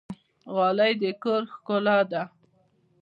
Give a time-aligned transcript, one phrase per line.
[0.53, 2.23] غالۍ د کور ښکلا ده